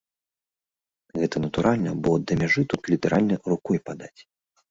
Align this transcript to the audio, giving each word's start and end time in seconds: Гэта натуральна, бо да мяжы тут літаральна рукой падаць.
Гэта 1.23 1.37
натуральна, 1.45 1.91
бо 2.07 2.11
да 2.31 2.37
мяжы 2.41 2.61
тут 2.75 2.81
літаральна 2.93 3.35
рукой 3.53 3.77
падаць. 3.91 4.19